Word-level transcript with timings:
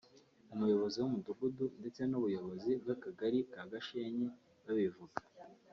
umuyobozi 0.53 0.97
w’umudugudu 0.99 1.65
ndetse 1.79 2.01
n’ubuyobozi 2.07 2.71
bw’Akagari 2.81 3.39
ka 3.51 3.61
Gashenyi 3.71 4.27
babivuga 4.65 5.17